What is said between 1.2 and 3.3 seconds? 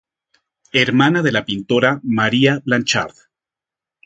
de la pintora María Blanchard.